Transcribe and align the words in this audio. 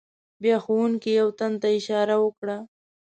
بیا 0.41 0.57
ښوونکي 0.63 1.11
یو 1.19 1.29
تن 1.39 1.51
ته 1.61 1.67
اشاره 1.79 2.15
وکړه. 2.23 2.57